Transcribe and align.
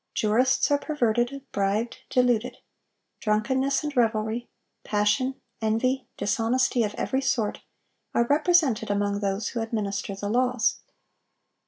Jurists 0.15 0.71
are 0.71 0.79
perverted, 0.79 1.45
bribed, 1.51 1.99
deluded. 2.09 2.57
Drunkenness 3.19 3.83
and 3.83 3.95
revelry, 3.95 4.49
passion, 4.83 5.39
envy, 5.61 6.07
dishonesty 6.17 6.81
of 6.83 6.95
every 6.95 7.21
sort, 7.21 7.61
are 8.15 8.25
represented 8.25 8.89
among 8.89 9.19
those 9.19 9.49
who 9.49 9.61
administer 9.61 10.15
the 10.15 10.27
laws. 10.27 10.77